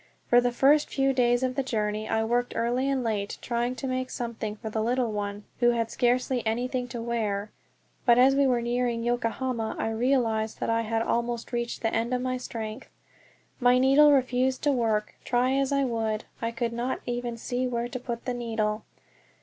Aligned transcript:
For 0.31 0.41
the 0.41 0.51
first 0.51 0.89
few 0.89 1.13
days 1.13 1.43
of 1.43 1.53
the 1.53 1.61
journey 1.61 2.09
I 2.09 2.23
worked 2.23 2.55
early 2.55 2.89
and 2.89 3.03
late 3.03 3.37
trying 3.39 3.75
to 3.75 3.85
make 3.87 4.09
something 4.09 4.55
for 4.55 4.67
the 4.71 4.81
little 4.81 5.11
one, 5.11 5.43
who 5.59 5.69
had 5.73 5.91
scarcely 5.91 6.43
anything 6.43 6.87
to 6.87 6.99
wear; 6.99 7.51
but 8.03 8.17
as 8.17 8.35
we 8.35 8.47
were 8.47 8.63
nearing 8.63 9.03
Yokohama 9.03 9.75
I 9.77 9.91
realized 9.91 10.63
I 10.63 10.81
had 10.81 11.03
almost 11.03 11.53
reached 11.53 11.83
the 11.83 11.93
end 11.93 12.15
of 12.15 12.21
my 12.23 12.37
strength. 12.37 12.89
My 13.59 13.77
needle 13.77 14.11
refused 14.11 14.63
to 14.63 14.71
work; 14.71 15.13
try 15.23 15.51
as 15.51 15.71
I 15.71 15.83
would 15.83 16.23
I 16.41 16.49
could 16.49 16.73
not 16.73 17.01
even 17.05 17.37
see 17.37 17.67
where 17.67 17.87
to 17.87 17.99
put 17.99 18.25
the 18.25 18.33
needle. 18.33 18.85